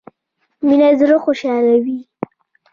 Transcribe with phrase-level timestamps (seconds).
[0.65, 1.99] مينه زړه خوشحالوي